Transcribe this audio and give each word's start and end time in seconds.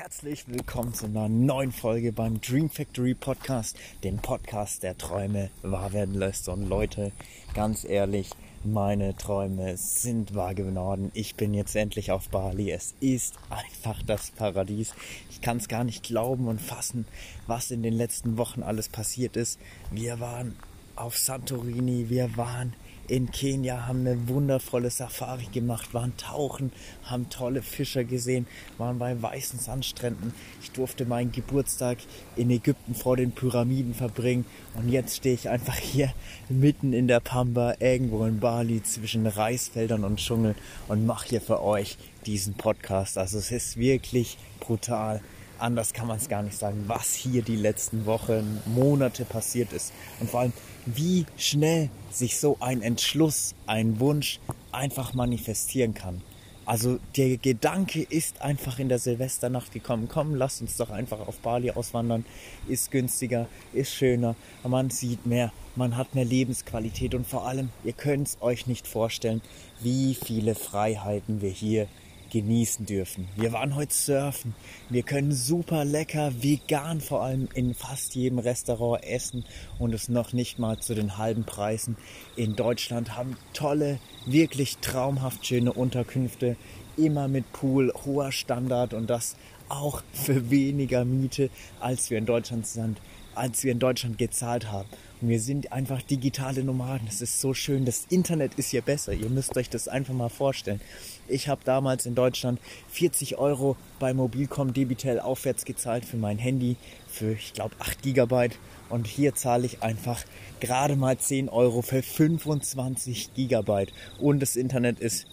herzlich 0.00 0.48
willkommen 0.48 0.94
zu 0.94 1.04
einer 1.04 1.28
neuen 1.28 1.72
Folge 1.72 2.10
beim 2.10 2.40
Dream 2.40 2.70
Factory 2.70 3.12
Podcast, 3.12 3.76
dem 4.02 4.16
Podcast, 4.16 4.82
der 4.82 4.96
Träume 4.96 5.50
wahr 5.60 5.92
werden 5.92 6.14
lässt. 6.14 6.48
Und 6.48 6.66
Leute, 6.70 7.12
ganz 7.52 7.84
ehrlich, 7.84 8.30
meine 8.64 9.14
Träume 9.14 9.76
sind 9.76 10.34
wahr 10.34 10.54
geworden. 10.54 11.10
Ich 11.12 11.34
bin 11.34 11.52
jetzt 11.52 11.76
endlich 11.76 12.12
auf 12.12 12.30
Bali. 12.30 12.70
Es 12.70 12.94
ist 13.00 13.34
einfach 13.50 14.02
das 14.02 14.30
Paradies. 14.30 14.94
Ich 15.28 15.42
kann 15.42 15.58
es 15.58 15.68
gar 15.68 15.84
nicht 15.84 16.02
glauben 16.02 16.48
und 16.48 16.62
fassen, 16.62 17.04
was 17.46 17.70
in 17.70 17.82
den 17.82 17.92
letzten 17.92 18.38
Wochen 18.38 18.62
alles 18.62 18.88
passiert 18.88 19.36
ist. 19.36 19.60
Wir 19.90 20.18
waren 20.18 20.56
auf 20.96 21.18
Santorini, 21.18 22.08
wir 22.08 22.38
waren 22.38 22.72
in 23.10 23.30
Kenia, 23.32 23.88
haben 23.88 24.06
eine 24.06 24.28
wundervolle 24.28 24.88
Safari 24.88 25.46
gemacht, 25.52 25.92
waren 25.92 26.16
tauchen, 26.16 26.70
haben 27.02 27.28
tolle 27.28 27.60
Fischer 27.60 28.04
gesehen, 28.04 28.46
waren 28.78 29.00
bei 29.00 29.20
weißen 29.20 29.58
Sandstränden. 29.58 30.32
Ich 30.62 30.70
durfte 30.70 31.04
meinen 31.06 31.32
Geburtstag 31.32 31.98
in 32.36 32.50
Ägypten 32.50 32.94
vor 32.94 33.16
den 33.16 33.32
Pyramiden 33.32 33.94
verbringen 33.94 34.44
und 34.76 34.88
jetzt 34.88 35.16
stehe 35.16 35.34
ich 35.34 35.48
einfach 35.48 35.76
hier 35.76 36.12
mitten 36.48 36.92
in 36.92 37.08
der 37.08 37.18
Pampa, 37.18 37.74
irgendwo 37.80 38.24
in 38.26 38.38
Bali 38.38 38.80
zwischen 38.84 39.26
Reisfeldern 39.26 40.04
und 40.04 40.20
Dschungel 40.20 40.54
und 40.86 41.04
mache 41.04 41.30
hier 41.30 41.40
für 41.40 41.62
euch 41.62 41.98
diesen 42.26 42.54
Podcast. 42.54 43.18
Also 43.18 43.38
es 43.38 43.50
ist 43.50 43.76
wirklich 43.76 44.38
brutal 44.60 45.20
anders 45.60 45.92
kann 45.92 46.06
man 46.06 46.16
es 46.16 46.28
gar 46.28 46.42
nicht 46.42 46.56
sagen, 46.56 46.84
was 46.86 47.12
hier 47.12 47.42
die 47.42 47.56
letzten 47.56 48.06
Wochen, 48.06 48.62
Monate 48.66 49.24
passiert 49.24 49.72
ist. 49.72 49.92
Und 50.18 50.30
vor 50.30 50.40
allem, 50.40 50.52
wie 50.86 51.26
schnell 51.36 51.90
sich 52.10 52.38
so 52.38 52.56
ein 52.60 52.82
Entschluss, 52.82 53.54
ein 53.66 54.00
Wunsch 54.00 54.40
einfach 54.72 55.14
manifestieren 55.14 55.94
kann. 55.94 56.22
Also 56.66 57.00
der 57.16 57.36
Gedanke 57.36 58.02
ist 58.02 58.42
einfach 58.42 58.78
in 58.78 58.88
der 58.88 59.00
Silvesternacht 59.00 59.72
gekommen, 59.72 60.08
komm, 60.08 60.36
lasst 60.36 60.60
uns 60.60 60.76
doch 60.76 60.90
einfach 60.90 61.18
auf 61.26 61.38
Bali 61.38 61.72
auswandern, 61.72 62.24
ist 62.68 62.92
günstiger, 62.92 63.48
ist 63.72 63.92
schöner, 63.92 64.36
man 64.62 64.90
sieht 64.90 65.26
mehr, 65.26 65.52
man 65.74 65.96
hat 65.96 66.14
mehr 66.14 66.24
Lebensqualität. 66.24 67.14
Und 67.14 67.26
vor 67.26 67.46
allem, 67.46 67.70
ihr 67.82 67.92
könnt 67.92 68.28
es 68.28 68.38
euch 68.40 68.68
nicht 68.68 68.86
vorstellen, 68.86 69.40
wie 69.80 70.14
viele 70.14 70.54
Freiheiten 70.54 71.40
wir 71.40 71.50
hier 71.50 71.88
genießen 72.30 72.86
dürfen. 72.86 73.28
Wir 73.36 73.52
waren 73.52 73.74
heute 73.74 73.92
surfen. 73.92 74.54
Wir 74.88 75.02
können 75.02 75.32
super 75.32 75.84
lecker 75.84 76.32
vegan 76.42 77.00
vor 77.00 77.22
allem 77.22 77.48
in 77.54 77.74
fast 77.74 78.14
jedem 78.14 78.38
Restaurant 78.38 79.04
essen 79.04 79.44
und 79.78 79.92
es 79.92 80.08
noch 80.08 80.32
nicht 80.32 80.58
mal 80.58 80.78
zu 80.78 80.94
den 80.94 81.18
halben 81.18 81.44
Preisen. 81.44 81.96
In 82.36 82.56
Deutschland 82.56 83.16
haben 83.16 83.36
tolle, 83.52 83.98
wirklich 84.26 84.78
traumhaft 84.78 85.46
schöne 85.46 85.72
Unterkünfte, 85.72 86.56
immer 86.96 87.28
mit 87.28 87.52
Pool, 87.52 87.92
hoher 88.04 88.32
Standard 88.32 88.94
und 88.94 89.08
das 89.08 89.36
auch 89.68 90.02
für 90.12 90.50
weniger 90.50 91.04
Miete, 91.04 91.50
als 91.80 92.10
wir 92.10 92.18
in 92.18 92.26
Deutschland 92.26 92.66
sind, 92.66 93.00
als 93.34 93.64
wir 93.64 93.72
in 93.72 93.78
Deutschland 93.78 94.18
gezahlt 94.18 94.70
haben. 94.70 94.88
Wir 95.22 95.38
sind 95.38 95.70
einfach 95.70 96.00
digitale 96.00 96.64
Nomaden. 96.64 97.06
Es 97.06 97.20
ist 97.20 97.42
so 97.42 97.52
schön. 97.52 97.84
Das 97.84 98.06
Internet 98.08 98.54
ist 98.54 98.70
hier 98.70 98.80
besser. 98.80 99.12
Ihr 99.12 99.28
müsst 99.28 99.54
euch 99.58 99.68
das 99.68 99.86
einfach 99.86 100.14
mal 100.14 100.30
vorstellen. 100.30 100.80
Ich 101.28 101.46
habe 101.46 101.60
damals 101.62 102.06
in 102.06 102.14
Deutschland 102.14 102.58
40 102.88 103.36
Euro 103.36 103.76
bei 103.98 104.14
Mobilcom 104.14 104.72
Debitel 104.72 105.20
aufwärts 105.20 105.66
gezahlt 105.66 106.06
für 106.06 106.16
mein 106.16 106.38
Handy 106.38 106.76
für, 107.06 107.32
ich 107.32 107.52
glaube, 107.52 107.74
8 107.80 108.00
Gigabyte. 108.00 108.58
Und 108.88 109.06
hier 109.06 109.34
zahle 109.34 109.66
ich 109.66 109.82
einfach 109.82 110.24
gerade 110.58 110.96
mal 110.96 111.18
10 111.18 111.50
Euro 111.50 111.82
für 111.82 112.02
25 112.02 113.34
Gigabyte. 113.34 113.92
Und 114.18 114.40
das 114.40 114.56
Internet 114.56 115.00
ist 115.00 115.26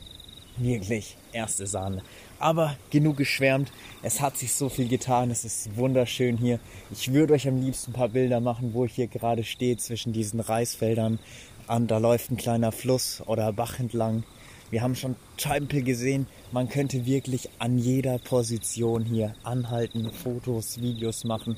wirklich 0.57 1.15
erste 1.31 1.65
Sahne. 1.65 2.01
Aber 2.39 2.77
genug 2.91 3.17
geschwärmt. 3.17 3.71
Es 4.03 4.21
hat 4.21 4.37
sich 4.37 4.53
so 4.53 4.69
viel 4.69 4.87
getan. 4.87 5.31
Es 5.31 5.43
ist 5.43 5.75
wunderschön 5.75 6.37
hier. 6.37 6.59
Ich 6.91 7.11
würde 7.13 7.33
euch 7.33 7.47
am 7.47 7.61
liebsten 7.61 7.91
ein 7.91 7.93
paar 7.95 8.09
Bilder 8.09 8.39
machen, 8.39 8.73
wo 8.73 8.85
ich 8.85 8.93
hier 8.93 9.07
gerade 9.07 9.43
stehe 9.43 9.77
zwischen 9.77 10.13
diesen 10.13 10.39
Reisfeldern. 10.39 11.19
An, 11.65 11.87
da 11.87 11.97
läuft 11.97 12.31
ein 12.31 12.37
kleiner 12.37 12.71
Fluss 12.71 13.21
oder 13.25 13.51
Bach 13.51 13.79
entlang. 13.79 14.23
Wir 14.69 14.81
haben 14.81 14.95
schon 14.95 15.15
Tempel 15.37 15.81
gesehen. 15.81 16.27
Man 16.51 16.67
könnte 16.69 17.05
wirklich 17.05 17.49
an 17.57 17.77
jeder 17.77 18.19
Position 18.19 19.05
hier 19.05 19.33
anhalten, 19.43 20.11
Fotos, 20.11 20.81
Videos 20.81 21.23
machen, 21.23 21.57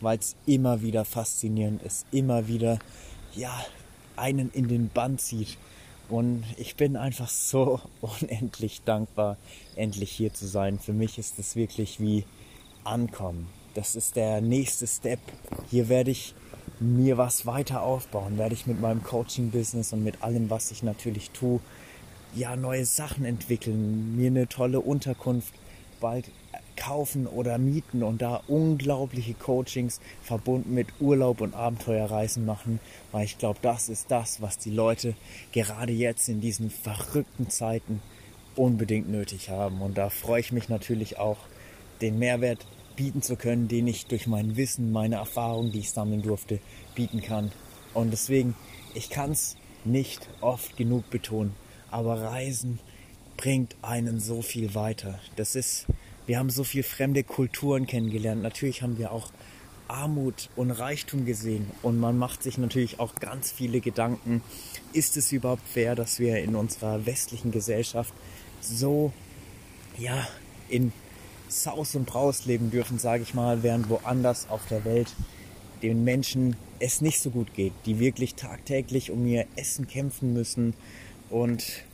weil 0.00 0.18
es 0.18 0.36
immer 0.46 0.82
wieder 0.82 1.04
faszinierend 1.04 1.82
ist, 1.82 2.06
immer 2.12 2.48
wieder, 2.48 2.78
ja, 3.34 3.64
einen 4.16 4.50
in 4.52 4.68
den 4.68 4.90
Bann 4.90 5.18
zieht. 5.18 5.56
Und 6.10 6.42
ich 6.56 6.74
bin 6.74 6.96
einfach 6.96 7.28
so 7.28 7.80
unendlich 8.00 8.82
dankbar, 8.84 9.36
endlich 9.76 10.10
hier 10.10 10.34
zu 10.34 10.46
sein. 10.46 10.78
Für 10.78 10.92
mich 10.92 11.18
ist 11.18 11.38
es 11.38 11.56
wirklich 11.56 12.00
wie 12.00 12.24
ankommen. 12.84 13.46
Das 13.74 13.94
ist 13.94 14.16
der 14.16 14.40
nächste 14.40 14.86
Step. 14.88 15.20
Hier 15.70 15.88
werde 15.88 16.10
ich 16.10 16.34
mir 16.80 17.16
was 17.16 17.46
weiter 17.46 17.82
aufbauen, 17.82 18.38
werde 18.38 18.54
ich 18.54 18.66
mit 18.66 18.80
meinem 18.80 19.02
Coaching-Business 19.04 19.92
und 19.92 20.02
mit 20.02 20.22
allem, 20.22 20.50
was 20.50 20.72
ich 20.72 20.82
natürlich 20.82 21.30
tue, 21.30 21.60
ja, 22.34 22.56
neue 22.56 22.84
Sachen 22.84 23.24
entwickeln, 23.24 24.16
mir 24.16 24.28
eine 24.28 24.48
tolle 24.48 24.80
Unterkunft 24.80 25.52
bald 26.00 26.26
kaufen 26.76 27.26
oder 27.26 27.58
mieten 27.58 28.02
und 28.02 28.22
da 28.22 28.42
unglaubliche 28.48 29.34
Coachings 29.34 30.00
verbunden 30.22 30.74
mit 30.74 30.88
Urlaub 31.00 31.40
und 31.40 31.54
Abenteuerreisen 31.54 32.44
machen, 32.44 32.80
weil 33.12 33.24
ich 33.24 33.38
glaube, 33.38 33.58
das 33.62 33.88
ist 33.88 34.10
das, 34.10 34.40
was 34.40 34.58
die 34.58 34.70
Leute 34.70 35.14
gerade 35.52 35.92
jetzt 35.92 36.28
in 36.28 36.40
diesen 36.40 36.70
verrückten 36.70 37.50
Zeiten 37.50 38.00
unbedingt 38.56 39.08
nötig 39.08 39.50
haben. 39.50 39.80
Und 39.82 39.98
da 39.98 40.10
freue 40.10 40.40
ich 40.40 40.52
mich 40.52 40.68
natürlich 40.68 41.18
auch, 41.18 41.38
den 42.00 42.18
Mehrwert 42.18 42.66
bieten 42.96 43.22
zu 43.22 43.36
können, 43.36 43.68
den 43.68 43.86
ich 43.86 44.06
durch 44.06 44.26
mein 44.26 44.56
Wissen, 44.56 44.92
meine 44.92 45.16
Erfahrung, 45.16 45.70
die 45.70 45.80
ich 45.80 45.90
sammeln 45.90 46.22
durfte, 46.22 46.60
bieten 46.94 47.20
kann. 47.20 47.52
Und 47.94 48.10
deswegen, 48.10 48.54
ich 48.94 49.10
kann 49.10 49.32
es 49.32 49.56
nicht 49.84 50.28
oft 50.40 50.76
genug 50.76 51.08
betonen 51.10 51.54
aber 51.90 52.22
Reisen 52.22 52.78
bringt 53.36 53.76
einen 53.82 54.20
so 54.20 54.42
viel 54.42 54.74
weiter. 54.74 55.18
Das 55.36 55.54
ist, 55.54 55.86
wir 56.30 56.38
haben 56.38 56.50
so 56.50 56.62
viel 56.62 56.84
fremde 56.84 57.24
Kulturen 57.24 57.88
kennengelernt. 57.88 58.40
Natürlich 58.40 58.82
haben 58.82 58.98
wir 58.98 59.10
auch 59.10 59.32
Armut 59.88 60.48
und 60.54 60.70
Reichtum 60.70 61.26
gesehen 61.26 61.68
und 61.82 61.98
man 61.98 62.18
macht 62.18 62.44
sich 62.44 62.56
natürlich 62.56 63.00
auch 63.00 63.16
ganz 63.16 63.50
viele 63.50 63.80
Gedanken, 63.80 64.40
ist 64.92 65.16
es 65.16 65.32
überhaupt 65.32 65.66
fair, 65.66 65.96
dass 65.96 66.20
wir 66.20 66.38
in 66.38 66.54
unserer 66.54 67.04
westlichen 67.04 67.50
Gesellschaft 67.50 68.14
so, 68.60 69.12
ja, 69.98 70.24
in 70.68 70.92
Saus 71.48 71.96
und 71.96 72.06
Braus 72.06 72.46
leben 72.46 72.70
dürfen, 72.70 73.00
sage 73.00 73.24
ich 73.24 73.34
mal, 73.34 73.64
während 73.64 73.90
woanders 73.90 74.48
auf 74.50 74.64
der 74.68 74.84
Welt 74.84 75.12
den 75.82 76.04
Menschen 76.04 76.54
es 76.78 77.00
nicht 77.00 77.18
so 77.18 77.30
gut 77.30 77.54
geht, 77.54 77.72
die 77.86 77.98
wirklich 77.98 78.36
tagtäglich 78.36 79.10
um 79.10 79.26
ihr 79.26 79.46
Essen 79.56 79.88
kämpfen 79.88 80.32
müssen, 80.32 80.74
und 81.30 81.84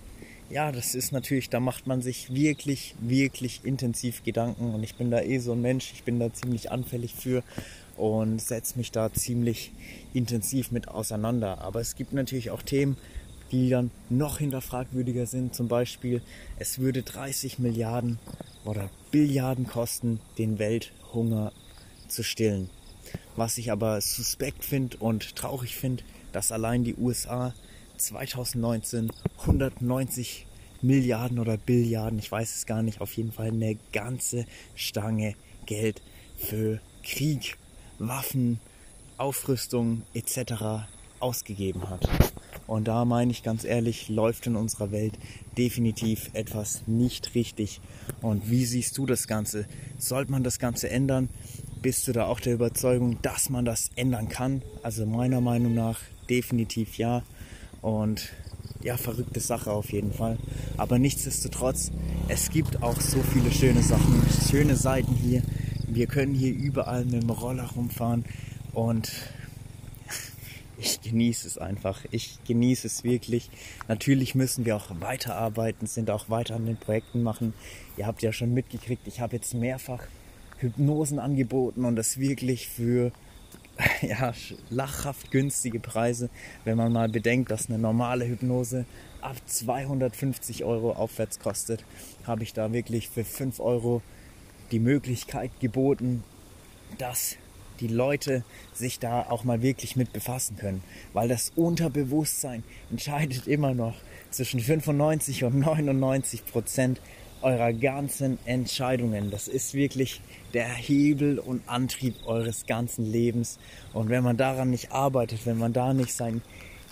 ja, 0.50 0.70
das 0.72 0.94
ist 0.94 1.12
natürlich, 1.12 1.50
da 1.50 1.60
macht 1.60 1.86
man 1.86 2.02
sich 2.02 2.32
wirklich, 2.32 2.94
wirklich 3.00 3.64
intensiv 3.64 4.22
Gedanken. 4.22 4.74
Und 4.74 4.82
ich 4.82 4.94
bin 4.94 5.10
da 5.10 5.20
eh 5.20 5.38
so 5.38 5.52
ein 5.52 5.62
Mensch, 5.62 5.92
ich 5.92 6.04
bin 6.04 6.20
da 6.20 6.32
ziemlich 6.32 6.70
anfällig 6.70 7.14
für 7.14 7.42
und 7.96 8.40
setze 8.40 8.78
mich 8.78 8.92
da 8.92 9.12
ziemlich 9.12 9.72
intensiv 10.14 10.70
mit 10.70 10.88
auseinander. 10.88 11.60
Aber 11.62 11.80
es 11.80 11.96
gibt 11.96 12.12
natürlich 12.12 12.50
auch 12.50 12.62
Themen, 12.62 12.96
die 13.50 13.70
dann 13.70 13.90
noch 14.08 14.38
hinterfragwürdiger 14.38 15.26
sind. 15.26 15.54
Zum 15.54 15.68
Beispiel, 15.68 16.22
es 16.58 16.78
würde 16.78 17.02
30 17.02 17.58
Milliarden 17.58 18.18
oder 18.64 18.90
Billiarden 19.10 19.66
kosten, 19.66 20.20
den 20.38 20.58
Welthunger 20.58 21.52
zu 22.08 22.22
stillen. 22.22 22.70
Was 23.36 23.58
ich 23.58 23.70
aber 23.70 24.00
suspekt 24.00 24.64
finde 24.64 24.96
und 24.98 25.36
traurig 25.36 25.76
finde, 25.76 26.02
dass 26.32 26.52
allein 26.52 26.84
die 26.84 26.96
USA 26.96 27.54
2019 27.96 29.12
190 29.40 30.46
Milliarden 30.82 31.38
oder 31.38 31.56
Billiarden, 31.56 32.18
ich 32.18 32.30
weiß 32.30 32.54
es 32.54 32.66
gar 32.66 32.82
nicht, 32.82 33.00
auf 33.00 33.12
jeden 33.14 33.32
Fall 33.32 33.48
eine 33.48 33.76
ganze 33.92 34.44
Stange 34.74 35.34
Geld 35.64 36.02
für 36.36 36.80
Krieg, 37.02 37.56
Waffen, 37.98 38.60
Aufrüstung 39.16 40.02
etc. 40.14 40.86
ausgegeben 41.18 41.88
hat. 41.88 42.08
Und 42.66 42.88
da 42.88 43.04
meine 43.04 43.30
ich 43.30 43.42
ganz 43.42 43.64
ehrlich, 43.64 44.08
läuft 44.08 44.46
in 44.46 44.56
unserer 44.56 44.90
Welt 44.90 45.18
definitiv 45.56 46.30
etwas 46.32 46.82
nicht 46.86 47.34
richtig. 47.34 47.80
Und 48.20 48.50
wie 48.50 48.64
siehst 48.64 48.98
du 48.98 49.06
das 49.06 49.28
Ganze? 49.28 49.66
Sollte 49.98 50.32
man 50.32 50.42
das 50.42 50.58
Ganze 50.58 50.90
ändern? 50.90 51.28
Bist 51.80 52.08
du 52.08 52.12
da 52.12 52.26
auch 52.26 52.40
der 52.40 52.54
Überzeugung, 52.54 53.22
dass 53.22 53.50
man 53.50 53.64
das 53.64 53.90
ändern 53.94 54.28
kann? 54.28 54.62
Also 54.82 55.06
meiner 55.06 55.40
Meinung 55.40 55.74
nach 55.74 56.00
definitiv 56.28 56.98
ja. 56.98 57.22
Und 57.82 58.32
ja, 58.82 58.96
verrückte 58.96 59.40
Sache 59.40 59.72
auf 59.72 59.92
jeden 59.92 60.12
Fall. 60.12 60.38
Aber 60.76 60.98
nichtsdestotrotz, 60.98 61.90
es 62.28 62.50
gibt 62.50 62.82
auch 62.82 63.00
so 63.00 63.20
viele 63.20 63.50
schöne 63.50 63.82
Sachen, 63.82 64.22
schöne 64.48 64.76
Seiten 64.76 65.14
hier. 65.14 65.42
Wir 65.88 66.06
können 66.06 66.34
hier 66.34 66.52
überall 66.52 67.04
mit 67.04 67.22
dem 67.22 67.30
Roller 67.30 67.68
rumfahren 67.74 68.24
und 68.72 69.10
ich 70.78 71.00
genieße 71.00 71.46
es 71.48 71.58
einfach. 71.58 72.04
Ich 72.10 72.38
genieße 72.46 72.86
es 72.86 73.04
wirklich. 73.04 73.50
Natürlich 73.88 74.34
müssen 74.34 74.64
wir 74.64 74.76
auch 74.76 74.90
weiterarbeiten, 75.00 75.86
sind 75.86 76.10
auch 76.10 76.28
weiter 76.28 76.56
an 76.56 76.66
den 76.66 76.76
Projekten 76.76 77.22
machen. 77.22 77.54
Ihr 77.96 78.06
habt 78.06 78.22
ja 78.22 78.32
schon 78.32 78.54
mitgekriegt, 78.54 79.06
ich 79.06 79.20
habe 79.20 79.36
jetzt 79.36 79.54
mehrfach 79.54 80.02
Hypnosen 80.58 81.18
angeboten 81.18 81.84
und 81.84 81.96
das 81.96 82.18
wirklich 82.18 82.68
für 82.68 83.12
ja, 84.02 84.32
lachhaft 84.70 85.30
günstige 85.30 85.80
Preise, 85.80 86.30
wenn 86.64 86.76
man 86.76 86.92
mal 86.92 87.08
bedenkt, 87.08 87.50
dass 87.50 87.68
eine 87.68 87.78
normale 87.78 88.26
Hypnose 88.26 88.86
ab 89.20 89.36
250 89.44 90.64
Euro 90.64 90.92
aufwärts 90.92 91.38
kostet, 91.38 91.84
habe 92.24 92.42
ich 92.42 92.52
da 92.52 92.72
wirklich 92.72 93.08
für 93.08 93.24
5 93.24 93.60
Euro 93.60 94.02
die 94.70 94.78
Möglichkeit 94.78 95.50
geboten, 95.60 96.24
dass 96.98 97.36
die 97.80 97.88
Leute 97.88 98.42
sich 98.72 98.98
da 98.98 99.22
auch 99.22 99.44
mal 99.44 99.60
wirklich 99.60 99.96
mit 99.96 100.12
befassen 100.12 100.56
können. 100.56 100.82
Weil 101.12 101.28
das 101.28 101.52
Unterbewusstsein 101.56 102.64
entscheidet 102.90 103.46
immer 103.46 103.74
noch 103.74 103.96
zwischen 104.30 104.60
95 104.60 105.44
und 105.44 105.58
99 105.58 106.46
Prozent 106.46 107.00
eurer 107.42 107.72
ganzen 107.72 108.38
Entscheidungen. 108.44 109.30
Das 109.30 109.48
ist 109.48 109.74
wirklich 109.74 110.20
der 110.54 110.68
Hebel 110.68 111.38
und 111.38 111.68
Antrieb 111.68 112.14
eures 112.26 112.66
ganzen 112.66 113.10
Lebens. 113.10 113.58
Und 113.92 114.08
wenn 114.08 114.24
man 114.24 114.36
daran 114.36 114.70
nicht 114.70 114.92
arbeitet, 114.92 115.46
wenn 115.46 115.58
man 115.58 115.72
da 115.72 115.92
nicht 115.92 116.12
seinen 116.12 116.42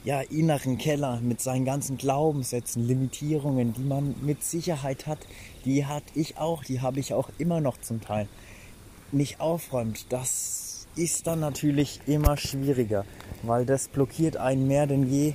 ja, 0.05 0.21
inneren 0.21 0.77
Keller 0.77 1.21
mit 1.21 1.41
seinen 1.41 1.65
ganzen 1.65 1.97
Glaubenssätzen, 1.97 2.87
Limitierungen, 2.87 3.73
die 3.73 3.83
man 3.83 4.15
mit 4.23 4.45
Sicherheit 4.45 5.07
hat, 5.07 5.19
die 5.65 5.87
hatte 5.87 6.13
ich 6.15 6.37
auch, 6.37 6.63
die 6.63 6.81
habe 6.81 7.01
ich 7.01 7.15
auch 7.15 7.31
immer 7.39 7.61
noch 7.61 7.79
zum 7.81 8.03
Teil, 8.03 8.29
nicht 9.13 9.41
aufräumt, 9.41 10.07
das 10.11 10.87
ist 10.97 11.27
dann 11.27 11.41
natürlich 11.41 12.01
immer 12.07 12.37
schwieriger, 12.37 13.05
weil 13.43 13.65
das 13.65 13.89
blockiert 13.89 14.37
einen 14.37 14.69
mehr 14.69 14.87
denn 14.87 15.11
je 15.11 15.33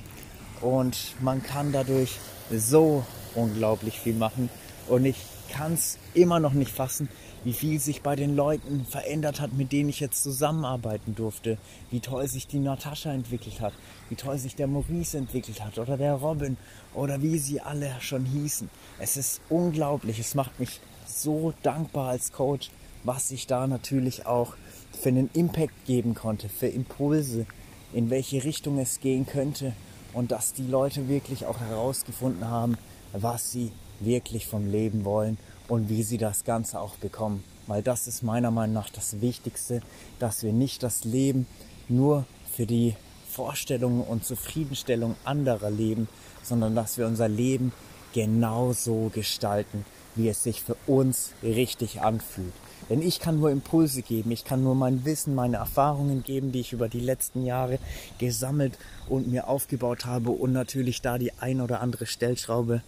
und 0.60 1.16
man 1.20 1.42
kann 1.42 1.72
dadurch 1.72 2.18
so 2.50 3.04
unglaublich 3.34 3.98
viel 3.98 4.14
machen 4.14 4.48
und 4.90 5.04
ich 5.04 5.16
kann 5.52 5.74
es 5.74 5.98
immer 6.14 6.40
noch 6.40 6.52
nicht 6.52 6.72
fassen, 6.72 7.08
wie 7.44 7.52
viel 7.52 7.80
sich 7.80 8.02
bei 8.02 8.16
den 8.16 8.36
Leuten 8.36 8.84
verändert 8.84 9.40
hat, 9.40 9.52
mit 9.52 9.72
denen 9.72 9.88
ich 9.88 10.00
jetzt 10.00 10.22
zusammenarbeiten 10.22 11.14
durfte. 11.14 11.58
Wie 11.90 12.00
toll 12.00 12.26
sich 12.26 12.46
die 12.46 12.58
Natascha 12.58 13.12
entwickelt 13.12 13.60
hat, 13.60 13.72
wie 14.08 14.16
toll 14.16 14.36
sich 14.36 14.56
der 14.56 14.66
Maurice 14.66 15.16
entwickelt 15.16 15.64
hat 15.64 15.78
oder 15.78 15.96
der 15.96 16.14
Robin 16.14 16.56
oder 16.92 17.22
wie 17.22 17.38
sie 17.38 17.60
alle 17.60 17.94
schon 18.00 18.24
hießen. 18.26 18.68
Es 18.98 19.16
ist 19.16 19.40
unglaublich, 19.48 20.18
es 20.18 20.34
macht 20.34 20.58
mich 20.58 20.80
so 21.06 21.54
dankbar 21.62 22.08
als 22.10 22.32
Coach, 22.32 22.70
was 23.04 23.30
ich 23.30 23.46
da 23.46 23.66
natürlich 23.66 24.26
auch 24.26 24.54
für 25.00 25.08
einen 25.08 25.30
Impact 25.32 25.86
geben 25.86 26.14
konnte, 26.14 26.48
für 26.48 26.66
Impulse, 26.66 27.46
in 27.92 28.10
welche 28.10 28.44
Richtung 28.44 28.78
es 28.78 29.00
gehen 29.00 29.24
könnte 29.24 29.72
und 30.12 30.32
dass 30.32 30.52
die 30.52 30.66
Leute 30.66 31.08
wirklich 31.08 31.46
auch 31.46 31.60
herausgefunden 31.60 32.46
haben, 32.46 32.76
was 33.12 33.52
sie 33.52 33.72
wirklich 34.00 34.46
vom 34.46 34.70
Leben 34.70 35.04
wollen 35.04 35.38
und 35.68 35.88
wie 35.88 36.02
sie 36.02 36.18
das 36.18 36.44
Ganze 36.44 36.80
auch 36.80 36.96
bekommen. 36.96 37.44
Weil 37.66 37.82
das 37.82 38.08
ist 38.08 38.22
meiner 38.22 38.50
Meinung 38.50 38.74
nach 38.74 38.90
das 38.90 39.20
Wichtigste, 39.20 39.82
dass 40.18 40.42
wir 40.42 40.52
nicht 40.52 40.82
das 40.82 41.04
Leben 41.04 41.46
nur 41.88 42.24
für 42.52 42.66
die 42.66 42.96
Vorstellungen 43.30 44.02
und 44.02 44.24
Zufriedenstellung 44.24 45.14
anderer 45.24 45.70
leben, 45.70 46.08
sondern 46.42 46.74
dass 46.74 46.98
wir 46.98 47.06
unser 47.06 47.28
Leben 47.28 47.72
genauso 48.12 49.10
gestalten, 49.14 49.84
wie 50.16 50.28
es 50.28 50.42
sich 50.42 50.62
für 50.62 50.76
uns 50.86 51.32
richtig 51.42 52.00
anfühlt. 52.00 52.52
Denn 52.88 53.02
ich 53.02 53.20
kann 53.20 53.38
nur 53.38 53.52
Impulse 53.52 54.02
geben, 54.02 54.32
ich 54.32 54.44
kann 54.44 54.64
nur 54.64 54.74
mein 54.74 55.04
Wissen, 55.04 55.36
meine 55.36 55.58
Erfahrungen 55.58 56.24
geben, 56.24 56.50
die 56.50 56.58
ich 56.58 56.72
über 56.72 56.88
die 56.88 56.98
letzten 56.98 57.44
Jahre 57.44 57.78
gesammelt 58.18 58.76
und 59.08 59.28
mir 59.28 59.46
aufgebaut 59.46 60.06
habe 60.06 60.32
und 60.32 60.52
natürlich 60.52 61.00
da 61.00 61.16
die 61.16 61.32
ein 61.34 61.60
oder 61.60 61.80
andere 61.80 62.06
Stellschraube 62.06 62.82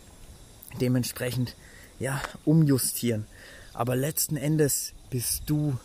dementsprechend 0.80 1.56
ja, 1.98 2.20
umjustieren. 2.44 3.26
Aber 3.72 3.96
letzten 3.96 4.36
Endes 4.36 4.92
bist 5.10 5.44
du 5.46 5.78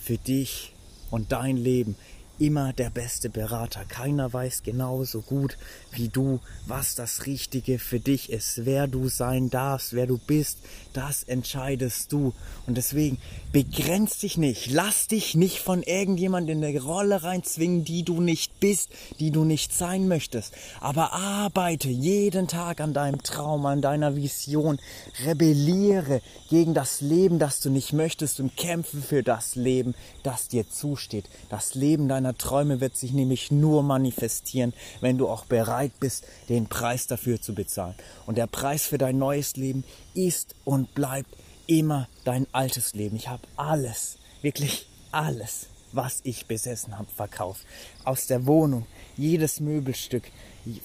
für 0.00 0.18
dich 0.18 0.74
und 1.10 1.32
dein 1.32 1.56
Leben 1.56 1.96
immer 2.38 2.72
der 2.72 2.90
beste 2.90 3.30
Berater. 3.30 3.84
Keiner 3.84 4.32
weiß 4.32 4.62
genauso 4.62 5.20
gut 5.20 5.56
wie 5.92 6.08
du, 6.08 6.40
was 6.66 6.94
das 6.94 7.26
Richtige 7.26 7.78
für 7.78 8.00
dich 8.00 8.30
ist. 8.30 8.64
Wer 8.64 8.86
du 8.86 9.08
sein 9.08 9.50
darfst, 9.50 9.92
wer 9.92 10.06
du 10.06 10.18
bist, 10.18 10.58
das 10.92 11.22
entscheidest 11.22 12.12
du. 12.12 12.32
Und 12.66 12.76
deswegen 12.76 13.18
begrenz 13.52 14.18
dich 14.18 14.36
nicht. 14.36 14.70
Lass 14.70 15.06
dich 15.06 15.34
nicht 15.34 15.58
von 15.58 15.82
irgendjemand 15.82 16.50
in 16.50 16.64
eine 16.64 16.80
Rolle 16.80 17.22
reinzwingen, 17.22 17.84
die 17.84 18.02
du 18.02 18.20
nicht 18.20 18.60
bist, 18.60 18.90
die 19.20 19.30
du 19.30 19.44
nicht 19.44 19.72
sein 19.72 20.08
möchtest. 20.08 20.52
Aber 20.80 21.12
arbeite 21.12 21.88
jeden 21.88 22.48
Tag 22.48 22.80
an 22.80 22.92
deinem 22.94 23.22
Traum, 23.22 23.66
an 23.66 23.80
deiner 23.80 24.16
Vision. 24.16 24.78
Rebelliere 25.24 26.20
gegen 26.50 26.74
das 26.74 27.00
Leben, 27.00 27.38
das 27.38 27.60
du 27.60 27.70
nicht 27.70 27.92
möchtest 27.92 28.40
und 28.40 28.56
kämpfe 28.56 28.98
für 28.98 29.22
das 29.22 29.54
Leben, 29.54 29.94
das 30.22 30.48
dir 30.48 30.68
zusteht. 30.68 31.24
Das 31.48 31.74
Leben 31.74 32.08
deiner 32.08 32.27
deiner 32.28 32.36
Träume 32.36 32.80
wird 32.80 32.96
sich 32.96 33.12
nämlich 33.12 33.50
nur 33.50 33.82
manifestieren, 33.82 34.74
wenn 35.00 35.16
du 35.16 35.28
auch 35.28 35.46
bereit 35.46 35.92
bist, 35.98 36.24
den 36.50 36.66
Preis 36.66 37.06
dafür 37.06 37.40
zu 37.40 37.54
bezahlen. 37.54 37.94
Und 38.26 38.36
der 38.36 38.46
Preis 38.46 38.84
für 38.84 38.98
dein 38.98 39.18
neues 39.18 39.56
Leben 39.56 39.82
ist 40.12 40.54
und 40.64 40.94
bleibt 40.94 41.34
immer 41.66 42.06
dein 42.24 42.46
altes 42.52 42.94
Leben. 42.94 43.16
Ich 43.16 43.28
habe 43.28 43.42
alles, 43.56 44.18
wirklich 44.42 44.88
alles, 45.10 45.68
was 45.92 46.20
ich 46.24 46.46
besessen 46.46 46.98
habe, 46.98 47.08
verkauft. 47.16 47.64
Aus 48.04 48.26
der 48.26 48.46
Wohnung, 48.46 48.86
jedes 49.16 49.60
Möbelstück, 49.60 50.30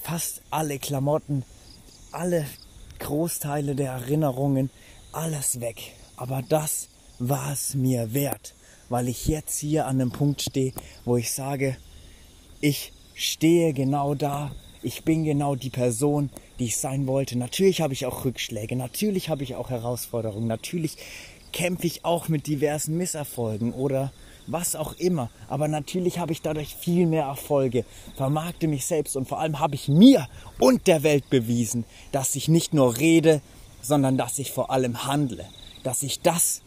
fast 0.02 0.40
alle 0.50 0.78
Klamotten, 0.78 1.44
alle 2.10 2.46
Großteile 3.00 3.74
der 3.74 3.92
Erinnerungen, 3.92 4.70
alles 5.12 5.60
weg. 5.60 5.92
Aber 6.16 6.40
das 6.40 6.88
war 7.18 7.52
es 7.52 7.74
mir 7.74 8.14
wert 8.14 8.54
weil 8.88 9.08
ich 9.08 9.26
jetzt 9.26 9.58
hier 9.58 9.86
an 9.86 10.00
einem 10.00 10.10
Punkt 10.10 10.42
stehe, 10.42 10.72
wo 11.04 11.16
ich 11.16 11.32
sage, 11.32 11.76
ich 12.60 12.92
stehe 13.14 13.72
genau 13.72 14.14
da, 14.14 14.52
ich 14.82 15.04
bin 15.04 15.24
genau 15.24 15.54
die 15.54 15.70
Person, 15.70 16.30
die 16.58 16.66
ich 16.66 16.76
sein 16.76 17.06
wollte. 17.06 17.38
Natürlich 17.38 17.80
habe 17.80 17.94
ich 17.94 18.06
auch 18.06 18.24
Rückschläge, 18.24 18.76
natürlich 18.76 19.28
habe 19.28 19.42
ich 19.42 19.54
auch 19.54 19.70
Herausforderungen, 19.70 20.46
natürlich 20.46 20.96
kämpfe 21.52 21.86
ich 21.86 22.04
auch 22.04 22.28
mit 22.28 22.46
diversen 22.46 22.96
Misserfolgen 22.96 23.72
oder 23.72 24.12
was 24.46 24.76
auch 24.76 24.94
immer. 24.94 25.30
Aber 25.48 25.68
natürlich 25.68 26.18
habe 26.18 26.32
ich 26.32 26.42
dadurch 26.42 26.74
viel 26.74 27.06
mehr 27.06 27.24
Erfolge, 27.24 27.84
vermarkte 28.16 28.66
mich 28.66 28.84
selbst 28.84 29.16
und 29.16 29.28
vor 29.28 29.40
allem 29.40 29.60
habe 29.60 29.74
ich 29.74 29.88
mir 29.88 30.28
und 30.58 30.86
der 30.86 31.02
Welt 31.02 31.30
bewiesen, 31.30 31.84
dass 32.12 32.34
ich 32.34 32.48
nicht 32.48 32.74
nur 32.74 32.98
rede, 32.98 33.40
sondern 33.80 34.18
dass 34.18 34.38
ich 34.38 34.52
vor 34.52 34.70
allem 34.70 35.06
handle. 35.06 35.46
Dass 35.82 36.02
ich 36.02 36.20
das 36.20 36.62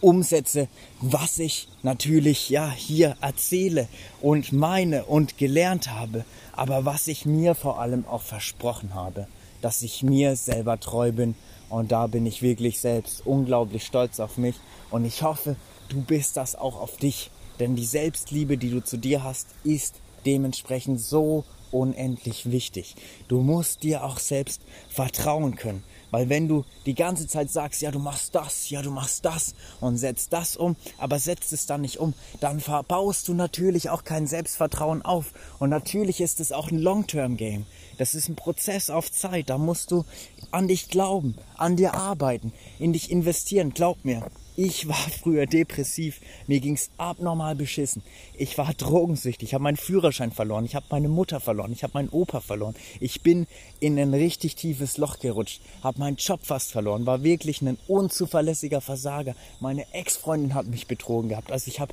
umsetze, 0.00 0.68
was 1.00 1.38
ich 1.38 1.68
natürlich 1.82 2.50
ja 2.50 2.70
hier 2.70 3.16
erzähle 3.20 3.88
und 4.20 4.52
meine 4.52 5.04
und 5.04 5.38
gelernt 5.38 5.90
habe, 5.90 6.24
aber 6.52 6.84
was 6.84 7.08
ich 7.08 7.26
mir 7.26 7.54
vor 7.54 7.80
allem 7.80 8.06
auch 8.06 8.22
versprochen 8.22 8.94
habe, 8.94 9.26
dass 9.60 9.82
ich 9.82 10.02
mir 10.02 10.36
selber 10.36 10.78
treu 10.80 11.12
bin 11.12 11.34
und 11.68 11.92
da 11.92 12.06
bin 12.06 12.26
ich 12.26 12.42
wirklich 12.42 12.80
selbst 12.80 13.26
unglaublich 13.26 13.84
stolz 13.84 14.20
auf 14.20 14.38
mich 14.38 14.56
und 14.90 15.04
ich 15.04 15.22
hoffe, 15.22 15.56
du 15.88 16.00
bist 16.02 16.36
das 16.36 16.54
auch 16.54 16.80
auf 16.80 16.96
dich, 16.96 17.30
denn 17.58 17.76
die 17.76 17.86
Selbstliebe, 17.86 18.58
die 18.58 18.70
du 18.70 18.82
zu 18.82 18.96
dir 18.96 19.24
hast, 19.24 19.48
ist 19.64 19.96
dementsprechend 20.24 21.00
so 21.00 21.44
unendlich 21.70 22.50
wichtig. 22.50 22.94
Du 23.28 23.40
musst 23.40 23.82
dir 23.82 24.04
auch 24.04 24.18
selbst 24.18 24.62
vertrauen 24.88 25.56
können. 25.56 25.82
Weil 26.16 26.30
wenn 26.30 26.48
du 26.48 26.64
die 26.86 26.94
ganze 26.94 27.26
Zeit 27.26 27.50
sagst, 27.50 27.82
ja, 27.82 27.90
du 27.90 27.98
machst 27.98 28.34
das, 28.34 28.70
ja, 28.70 28.80
du 28.80 28.90
machst 28.90 29.26
das 29.26 29.54
und 29.82 29.98
setzt 29.98 30.32
das 30.32 30.56
um, 30.56 30.74
aber 30.96 31.18
setzt 31.18 31.52
es 31.52 31.66
dann 31.66 31.82
nicht 31.82 31.98
um, 31.98 32.14
dann 32.40 32.58
verbaust 32.58 33.28
du 33.28 33.34
natürlich 33.34 33.90
auch 33.90 34.02
kein 34.02 34.26
Selbstvertrauen 34.26 35.02
auf. 35.02 35.34
Und 35.58 35.68
natürlich 35.68 36.22
ist 36.22 36.40
es 36.40 36.52
auch 36.52 36.70
ein 36.70 36.78
Long-Term-Game. 36.78 37.66
Das 37.98 38.14
ist 38.14 38.30
ein 38.30 38.34
Prozess 38.34 38.88
auf 38.88 39.12
Zeit. 39.12 39.50
Da 39.50 39.58
musst 39.58 39.90
du 39.90 40.06
an 40.52 40.68
dich 40.68 40.88
glauben, 40.88 41.36
an 41.58 41.76
dir 41.76 41.92
arbeiten, 41.92 42.54
in 42.78 42.94
dich 42.94 43.10
investieren. 43.10 43.74
Glaub 43.74 44.02
mir, 44.06 44.22
ich 44.56 44.88
war 44.88 44.96
früher 44.96 45.46
depressiv. 45.46 46.20
Mir 46.46 46.60
ging's 46.60 46.90
abnormal 46.96 47.54
beschissen. 47.54 48.02
Ich 48.36 48.56
war 48.56 48.72
drogensüchtig. 48.72 49.50
Ich 49.50 49.54
habe 49.54 49.64
meinen 49.64 49.76
Führerschein 49.76 50.32
verloren. 50.32 50.64
Ich 50.64 50.74
habe 50.74 50.86
meine 50.90 51.08
Mutter 51.08 51.40
verloren. 51.40 51.72
Ich 51.72 51.82
habe 51.82 51.92
meinen 51.94 52.08
Opa 52.08 52.40
verloren. 52.40 52.74
Ich 52.98 53.20
bin 53.22 53.46
in 53.80 53.98
ein 53.98 54.14
richtig 54.14 54.56
tiefes 54.56 54.96
Loch 54.96 55.18
gerutscht. 55.18 55.60
Habe 55.82 55.98
meinen 55.98 56.16
Job 56.16 56.40
fast 56.42 56.72
verloren. 56.72 57.04
War 57.04 57.22
wirklich 57.22 57.60
ein 57.60 57.78
unzuverlässiger 57.86 58.80
Versager. 58.80 59.34
Meine 59.60 59.84
Ex-Freundin 59.92 60.54
hat 60.54 60.66
mich 60.66 60.86
betrogen 60.86 61.28
gehabt. 61.28 61.52
Also 61.52 61.68
ich 61.68 61.78
habe 61.78 61.92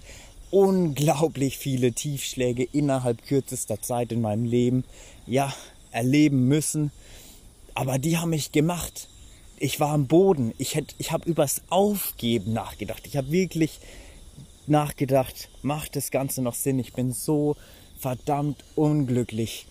unglaublich 0.49 1.57
viele 1.57 1.91
Tiefschläge 1.91 2.63
innerhalb 2.63 3.25
kürzester 3.25 3.81
Zeit 3.81 4.11
in 4.11 4.21
meinem 4.21 4.45
Leben, 4.45 4.85
ja, 5.27 5.53
erleben 5.91 6.47
müssen. 6.47 6.91
Aber 7.73 7.97
die 7.97 8.17
haben 8.17 8.29
mich 8.29 8.51
gemacht 8.51 9.09
ich 9.63 9.79
war 9.79 9.91
am 9.91 10.07
Boden. 10.07 10.53
Ich, 10.57 10.75
hätt, 10.75 10.93
ich 10.97 11.13
habe 11.13 11.29
übers 11.29 11.61
Aufgeben 11.69 12.51
nachgedacht. 12.51 13.07
Ich 13.07 13.15
habe 13.15 13.31
wirklich 13.31 13.79
nachgedacht, 14.67 15.47
macht 15.61 15.95
das 15.95 16.11
Ganze 16.11 16.41
noch 16.41 16.53
Sinn? 16.53 16.79
Ich 16.79 16.91
bin 16.91 17.13
so 17.13 17.55
verdammt 17.97 18.61
unglücklich. 18.75 19.65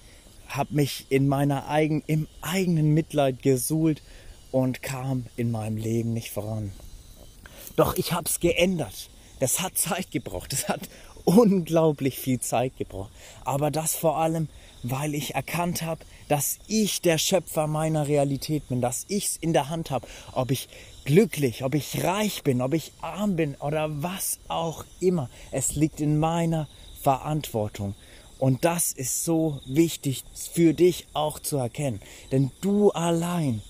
Habe 0.49 0.75
mich 0.75 1.05
in 1.11 1.29
meiner 1.29 1.69
eigen, 1.69 2.03
im 2.07 2.27
eigenen 2.41 2.95
Mitleid 2.95 3.43
gesuhlt 3.43 4.03
und 4.51 4.83
kam 4.83 5.27
in 5.37 5.51
meinem 5.51 5.77
Leben 5.77 6.15
nicht 6.15 6.31
voran. 6.31 6.73
Doch 7.77 7.95
ich 7.97 8.15
habe 8.15 8.27
es 8.27 8.41
geändert. 8.41 9.11
Das 9.41 9.61
hat 9.61 9.77
Zeit 9.77 10.11
gebraucht. 10.11 10.55
Das 10.55 10.71
hat 10.71 10.89
unglaublich 11.25 12.19
viel 12.19 12.41
Zeit 12.41 12.79
gebraucht. 12.79 13.13
Aber 13.45 13.71
das 13.71 13.95
vor 13.95 14.17
allem, 14.17 14.49
weil 14.83 15.15
ich 15.15 15.35
erkannt 15.35 15.83
habe, 15.83 16.05
dass 16.29 16.59
ich 16.67 17.01
der 17.01 17.19
Schöpfer 17.19 17.67
meiner 17.67 18.09
Realität 18.09 18.69
bin, 18.69 18.81
dass 18.81 19.05
ich 19.09 19.27
es 19.27 19.37
in 19.37 19.53
der 19.53 19.69
Hand 19.69 19.91
habe, 19.91 20.07
ob 20.33 20.51
ich 20.51 20.69
glücklich, 21.05 21.65
ob 21.65 21.75
ich 21.75 22.05
reich 22.05 22.43
bin, 22.43 22.61
ob 22.61 22.75
ich 22.75 22.93
arm 23.01 23.37
bin 23.37 23.55
oder 23.57 24.03
was 24.03 24.39
auch 24.49 24.85
immer. 25.01 25.29
Es 25.51 25.75
liegt 25.75 26.01
in 26.01 26.19
meiner 26.19 26.69
Verantwortung. 27.01 27.95
Und 28.39 28.65
das 28.65 28.93
ist 28.93 29.25
so 29.25 29.61
wichtig 29.67 30.25
für 30.53 30.75
dich 30.75 31.07
auch 31.13 31.39
zu 31.39 31.59
erkennen. 31.59 32.01
Denn 32.33 32.51
du 32.61 32.91
allein 32.91 33.63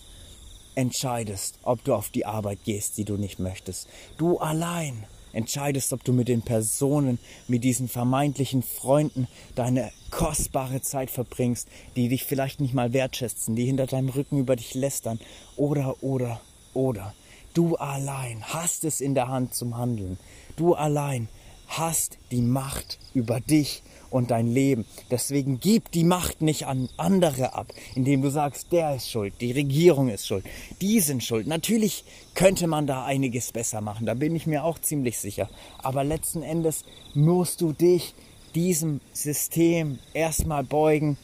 entscheidest, 0.75 1.59
ob 1.63 1.85
du 1.85 1.95
auf 1.95 2.09
die 2.09 2.25
Arbeit 2.25 2.65
gehst, 2.65 2.97
die 2.97 3.05
du 3.05 3.17
nicht 3.17 3.39
möchtest. 3.39 3.89
Du 4.17 4.39
allein 4.39 5.05
entscheidest, 5.33 5.93
ob 5.93 6.05
du 6.05 6.13
mit 6.13 6.29
den 6.29 6.43
Personen, 6.43 7.19
mit 7.49 7.65
diesen 7.65 7.89
vermeintlichen 7.89 8.63
Freunden 8.63 9.29
deine 9.55 9.91
kostbare 10.11 10.81
Zeit 10.83 11.11
verbringst, 11.11 11.69
die 11.97 12.09
dich 12.09 12.25
vielleicht 12.25 12.61
nicht 12.61 12.75
mal 12.75 12.93
wertschätzen, 12.93 13.57
die 13.57 13.65
hinter 13.65 13.87
deinem 13.87 14.11
Rücken 14.11 14.39
über 14.39 14.57
dich 14.57 14.75
lästern 14.75 15.19
oder, 15.57 16.03
oder, 16.03 16.41
oder. 16.75 17.15
Du 17.55 17.77
allein 17.77 18.43
hast 18.45 18.85
es 18.85 19.01
in 19.01 19.15
der 19.15 19.29
Hand 19.29 19.55
zum 19.55 19.77
Handeln. 19.77 20.19
Du 20.57 20.75
allein 20.75 21.29
hast 21.69 22.19
die 22.31 22.43
Macht 22.43 22.99
über 23.15 23.41
dich 23.41 23.83
und 24.13 24.31
dein 24.31 24.47
Leben. 24.47 24.85
Deswegen 25.11 25.59
gib 25.61 25.91
die 25.91 26.05
Macht 26.05 26.43
nicht 26.43 26.67
an 26.67 26.89
andere 26.97 27.55
ab, 27.55 27.73
indem 27.95 28.23
du 28.23 28.31
sagst, 28.31 28.73
der 28.73 28.97
ist 28.97 29.11
schuld, 29.11 29.35
die 29.41 29.53
Regierung 29.53 30.09
ist 30.09 30.27
schuld, 30.27 30.45
die 30.81 31.01
sind 31.01 31.25
schuld. 31.25 31.47
Natürlich 31.47 32.05
könnte 32.35 32.67
man 32.67 32.87
da 32.87 33.05
einiges 33.05 33.53
besser 33.53 33.81
machen, 33.81 34.07
da 34.07 34.15
bin 34.15 34.37
ich 34.37 34.47
mir 34.47 34.65
auch 34.65 34.79
ziemlich 34.79 35.19
sicher. 35.19 35.49
Aber 35.79 36.05
letzten 36.05 36.43
Endes 36.43 36.85
musst 37.15 37.61
du 37.61 37.73
dich 37.73 38.15
diesem 38.55 39.01
System 39.13 39.99
erstmal 40.13 40.63
beugen. 40.63 41.17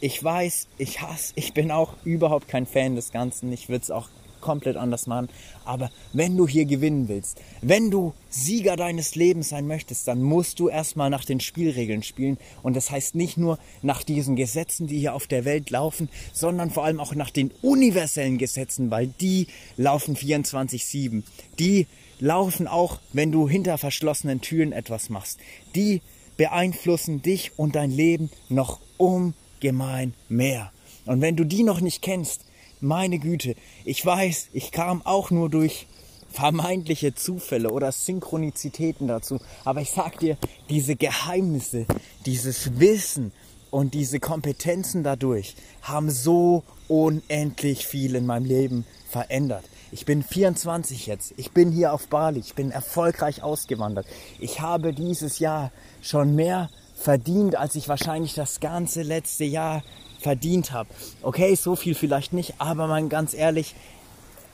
Ich 0.00 0.22
weiß, 0.22 0.68
ich 0.76 1.00
hasse, 1.00 1.32
ich 1.36 1.54
bin 1.54 1.70
auch 1.70 1.94
überhaupt 2.04 2.48
kein 2.48 2.66
Fan 2.66 2.94
des 2.94 3.10
Ganzen. 3.10 3.52
Ich 3.52 3.68
würde 3.68 3.82
es 3.82 3.90
auch 3.90 4.08
komplett 4.44 4.76
anders 4.76 5.08
machen. 5.08 5.28
Aber 5.64 5.90
wenn 6.12 6.36
du 6.36 6.46
hier 6.46 6.66
gewinnen 6.66 7.08
willst, 7.08 7.40
wenn 7.62 7.90
du 7.90 8.12
Sieger 8.28 8.76
deines 8.76 9.14
Lebens 9.14 9.48
sein 9.48 9.66
möchtest, 9.66 10.06
dann 10.06 10.22
musst 10.22 10.60
du 10.60 10.68
erstmal 10.68 11.08
nach 11.08 11.24
den 11.24 11.40
Spielregeln 11.40 12.02
spielen. 12.02 12.36
Und 12.62 12.76
das 12.76 12.90
heißt 12.90 13.14
nicht 13.14 13.38
nur 13.38 13.58
nach 13.82 14.02
diesen 14.02 14.36
Gesetzen, 14.36 14.86
die 14.86 14.98
hier 14.98 15.14
auf 15.14 15.26
der 15.26 15.44
Welt 15.44 15.70
laufen, 15.70 16.08
sondern 16.32 16.70
vor 16.70 16.84
allem 16.84 17.00
auch 17.00 17.14
nach 17.14 17.30
den 17.30 17.50
universellen 17.62 18.36
Gesetzen, 18.38 18.90
weil 18.90 19.06
die 19.06 19.46
laufen 19.76 20.14
24-7. 20.14 21.22
Die 21.58 21.86
laufen 22.20 22.68
auch, 22.68 23.00
wenn 23.12 23.32
du 23.32 23.48
hinter 23.48 23.78
verschlossenen 23.78 24.40
Türen 24.42 24.72
etwas 24.72 25.08
machst. 25.08 25.38
Die 25.74 26.02
beeinflussen 26.36 27.22
dich 27.22 27.52
und 27.56 27.76
dein 27.76 27.90
Leben 27.90 28.30
noch 28.48 28.80
ungemein 28.98 30.12
mehr. 30.28 30.70
Und 31.06 31.20
wenn 31.20 31.36
du 31.36 31.44
die 31.44 31.62
noch 31.62 31.80
nicht 31.80 32.02
kennst, 32.02 32.44
meine 32.84 33.18
Güte, 33.18 33.56
ich 33.84 34.04
weiß, 34.04 34.50
ich 34.52 34.70
kam 34.70 35.02
auch 35.04 35.30
nur 35.30 35.50
durch 35.50 35.86
vermeintliche 36.30 37.14
Zufälle 37.14 37.70
oder 37.70 37.92
Synchronizitäten 37.92 39.06
dazu. 39.06 39.38
Aber 39.64 39.80
ich 39.80 39.90
sag 39.90 40.18
dir, 40.18 40.36
diese 40.68 40.96
Geheimnisse, 40.96 41.86
dieses 42.26 42.78
Wissen 42.80 43.32
und 43.70 43.94
diese 43.94 44.20
Kompetenzen 44.20 45.02
dadurch 45.04 45.56
haben 45.82 46.10
so 46.10 46.64
unendlich 46.88 47.86
viel 47.86 48.14
in 48.16 48.26
meinem 48.26 48.46
Leben 48.46 48.84
verändert. 49.08 49.64
Ich 49.92 50.04
bin 50.06 50.24
24 50.24 51.06
jetzt. 51.06 51.34
Ich 51.36 51.52
bin 51.52 51.70
hier 51.70 51.92
auf 51.92 52.08
Bali. 52.08 52.40
Ich 52.40 52.54
bin 52.54 52.72
erfolgreich 52.72 53.44
ausgewandert. 53.44 54.06
Ich 54.40 54.60
habe 54.60 54.92
dieses 54.92 55.38
Jahr 55.38 55.70
schon 56.02 56.34
mehr 56.34 56.68
verdient, 56.96 57.54
als 57.54 57.76
ich 57.76 57.88
wahrscheinlich 57.88 58.34
das 58.34 58.58
ganze 58.58 59.02
letzte 59.02 59.44
Jahr 59.44 59.84
verdient 60.24 60.72
habe. 60.72 60.88
Okay, 61.22 61.54
so 61.54 61.76
viel 61.76 61.94
vielleicht 61.94 62.32
nicht, 62.32 62.54
aber 62.58 62.86
mal 62.86 63.06
ganz 63.08 63.34
ehrlich, 63.34 63.74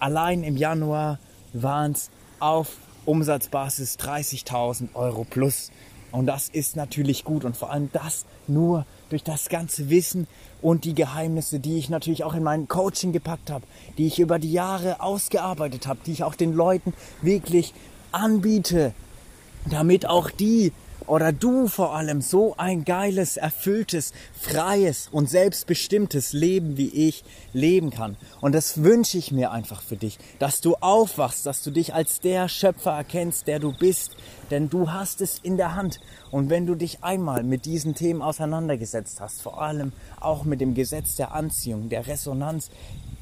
allein 0.00 0.42
im 0.42 0.56
Januar 0.56 1.18
waren 1.52 1.92
es 1.92 2.10
auf 2.40 2.76
Umsatzbasis 3.06 3.96
30.000 3.98 4.94
Euro 4.94 5.24
plus. 5.24 5.70
Und 6.10 6.26
das 6.26 6.48
ist 6.48 6.74
natürlich 6.74 7.22
gut 7.22 7.44
und 7.44 7.56
vor 7.56 7.70
allem 7.70 7.88
das 7.92 8.26
nur 8.48 8.84
durch 9.10 9.22
das 9.22 9.48
ganze 9.48 9.90
Wissen 9.90 10.26
und 10.60 10.84
die 10.84 10.94
Geheimnisse, 10.94 11.60
die 11.60 11.78
ich 11.78 11.88
natürlich 11.88 12.24
auch 12.24 12.34
in 12.34 12.42
mein 12.42 12.66
Coaching 12.66 13.12
gepackt 13.12 13.48
habe, 13.48 13.64
die 13.96 14.08
ich 14.08 14.18
über 14.18 14.40
die 14.40 14.52
Jahre 14.52 15.00
ausgearbeitet 15.00 15.86
habe, 15.86 16.00
die 16.04 16.12
ich 16.12 16.24
auch 16.24 16.34
den 16.34 16.52
Leuten 16.52 16.94
wirklich 17.22 17.74
anbiete, 18.10 18.92
damit 19.70 20.04
auch 20.06 20.30
die 20.30 20.72
oder 21.10 21.32
du 21.32 21.66
vor 21.66 21.96
allem 21.96 22.20
so 22.22 22.54
ein 22.56 22.84
geiles, 22.84 23.36
erfülltes, 23.36 24.12
freies 24.32 25.08
und 25.10 25.28
selbstbestimmtes 25.28 26.32
Leben 26.32 26.76
wie 26.76 27.08
ich 27.08 27.24
leben 27.52 27.90
kann. 27.90 28.16
Und 28.40 28.54
das 28.54 28.84
wünsche 28.84 29.18
ich 29.18 29.32
mir 29.32 29.50
einfach 29.50 29.82
für 29.82 29.96
dich, 29.96 30.18
dass 30.38 30.60
du 30.60 30.76
aufwachst, 30.76 31.46
dass 31.46 31.62
du 31.62 31.72
dich 31.72 31.94
als 31.94 32.20
der 32.20 32.48
Schöpfer 32.48 32.92
erkennst, 32.92 33.48
der 33.48 33.58
du 33.58 33.76
bist, 33.76 34.12
denn 34.52 34.70
du 34.70 34.92
hast 34.92 35.20
es 35.20 35.40
in 35.42 35.56
der 35.56 35.74
Hand. 35.74 35.98
Und 36.30 36.48
wenn 36.48 36.64
du 36.64 36.76
dich 36.76 37.02
einmal 37.02 37.42
mit 37.42 37.64
diesen 37.64 37.96
Themen 37.96 38.22
auseinandergesetzt 38.22 39.20
hast, 39.20 39.42
vor 39.42 39.60
allem 39.60 39.92
auch 40.20 40.44
mit 40.44 40.60
dem 40.60 40.74
Gesetz 40.74 41.16
der 41.16 41.34
Anziehung, 41.34 41.88
der 41.88 42.06
Resonanz, 42.06 42.70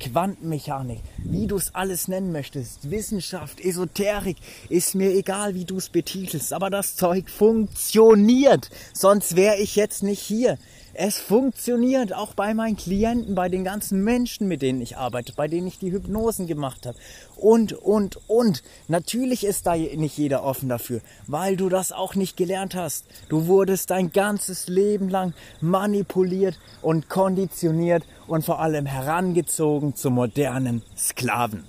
Quantenmechanik, 0.00 1.00
wie 1.18 1.46
du 1.46 1.56
es 1.56 1.74
alles 1.74 2.08
nennen 2.08 2.32
möchtest, 2.32 2.90
Wissenschaft, 2.90 3.60
Esoterik, 3.60 4.36
ist 4.68 4.94
mir 4.94 5.10
egal, 5.10 5.54
wie 5.54 5.64
du 5.64 5.76
es 5.76 5.88
betitelst, 5.88 6.52
aber 6.52 6.70
das 6.70 6.96
Zeug 6.96 7.28
funktioniert, 7.30 8.70
sonst 8.92 9.36
wäre 9.36 9.56
ich 9.56 9.76
jetzt 9.76 10.02
nicht 10.02 10.20
hier. 10.20 10.58
Es 11.00 11.16
funktioniert 11.16 12.12
auch 12.12 12.34
bei 12.34 12.54
meinen 12.54 12.76
Klienten, 12.76 13.36
bei 13.36 13.48
den 13.48 13.62
ganzen 13.62 14.02
Menschen, 14.02 14.48
mit 14.48 14.62
denen 14.62 14.80
ich 14.80 14.96
arbeite, 14.96 15.32
bei 15.32 15.46
denen 15.46 15.68
ich 15.68 15.78
die 15.78 15.92
Hypnosen 15.92 16.48
gemacht 16.48 16.86
habe. 16.86 16.98
Und, 17.36 17.72
und, 17.72 18.18
und. 18.28 18.64
Natürlich 18.88 19.46
ist 19.46 19.66
da 19.66 19.76
nicht 19.76 20.18
jeder 20.18 20.42
offen 20.42 20.68
dafür, 20.68 21.00
weil 21.28 21.56
du 21.56 21.68
das 21.68 21.92
auch 21.92 22.16
nicht 22.16 22.36
gelernt 22.36 22.74
hast. 22.74 23.04
Du 23.28 23.46
wurdest 23.46 23.90
dein 23.90 24.10
ganzes 24.10 24.66
Leben 24.66 25.08
lang 25.08 25.34
manipuliert 25.60 26.58
und 26.82 27.08
konditioniert 27.08 28.02
und 28.26 28.44
vor 28.44 28.58
allem 28.58 28.86
herangezogen 28.86 29.94
zu 29.94 30.10
modernen 30.10 30.82
Sklaven. 30.96 31.62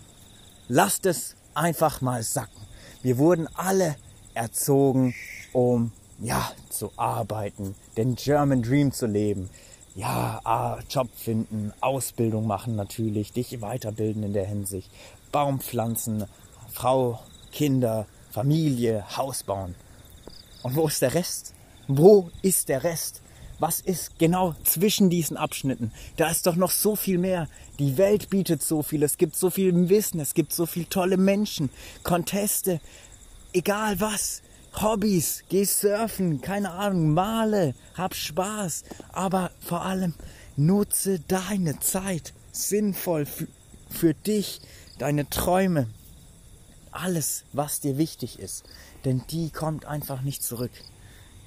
Lasst 0.70 1.06
es 1.06 1.36
einfach 1.54 2.02
mal 2.02 2.24
sacken. 2.24 2.64
Wir 3.04 3.20
wurden 3.20 3.48
alle 3.54 3.96
erzogen, 4.34 5.14
um 5.54 5.92
ja, 6.20 6.52
zu 6.80 6.92
arbeiten, 6.96 7.76
den 7.98 8.16
German 8.16 8.64
Dream 8.64 8.92
zu 8.92 9.06
leben. 9.06 9.50
Ja, 9.96 10.80
Job 10.90 11.10
finden, 11.16 11.74
Ausbildung 11.82 12.48
machen 12.48 12.76
natürlich, 12.76 13.34
dich 13.34 13.62
weiterbilden 13.62 14.24
in 14.24 14.34
der 14.34 14.46
Hinsicht, 14.46 14.90
Baum 15.32 15.60
pflanzen, 15.60 16.26
Frau, 16.72 17.20
Kinder, 17.52 18.08
Familie, 18.32 19.04
Haus 19.18 19.44
bauen. 19.44 19.76
Und 20.64 20.76
wo 20.76 20.88
ist 20.88 21.02
der 21.02 21.14
Rest? 21.14 21.54
Wo 21.88 22.30
ist 22.42 22.70
der 22.70 22.84
Rest? 22.84 23.22
Was 23.60 23.82
ist 23.82 24.20
genau 24.20 24.56
zwischen 24.64 25.10
diesen 25.10 25.36
Abschnitten? 25.36 25.92
Da 26.16 26.30
ist 26.30 26.48
doch 26.48 26.56
noch 26.56 26.72
so 26.72 26.96
viel 26.96 27.18
mehr. 27.18 27.50
Die 27.78 27.98
Welt 27.98 28.30
bietet 28.30 28.64
so 28.64 28.84
viel. 28.84 29.04
Es 29.04 29.18
gibt 29.18 29.36
so 29.36 29.50
viel 29.50 29.90
Wissen. 29.90 30.22
Es 30.22 30.34
gibt 30.34 30.54
so 30.54 30.66
viele 30.66 30.88
tolle 30.88 31.18
Menschen. 31.18 31.70
Conteste. 32.04 32.80
Egal 33.52 34.00
was. 34.00 34.42
Hobbys, 34.74 35.44
geh 35.50 35.66
surfen, 35.66 36.42
keine 36.42 36.72
Ahnung, 36.72 37.14
male, 37.14 37.74
hab 37.96 38.14
Spaß, 38.14 38.84
aber 39.12 39.52
vor 39.60 39.84
allem 39.84 40.14
nutze 40.56 41.20
deine 41.20 41.80
Zeit 41.80 42.34
sinnvoll 42.52 43.26
für, 43.26 43.48
für 43.90 44.14
dich, 44.14 44.62
deine 44.98 45.30
Träume, 45.30 45.88
alles, 46.92 47.44
was 47.54 47.80
dir 47.80 47.98
wichtig 47.98 48.40
ist, 48.40 48.64
denn 49.06 49.24
die 49.32 49.50
kommt 49.50 49.86
einfach 49.86 50.22
nicht 50.22 50.44
zurück. 50.44 50.72